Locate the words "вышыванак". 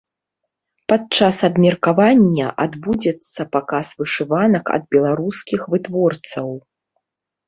3.99-4.65